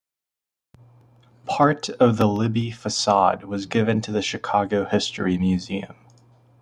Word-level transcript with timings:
Part 1.45 1.89
of 1.89 2.17
the 2.17 2.25
Libby 2.25 2.71
facade 2.71 3.43
was 3.43 3.67
given 3.67 4.01
to 4.01 4.11
the 4.11 4.23
Chicago 4.23 4.85
History 4.85 5.37
Museum. 5.37 5.95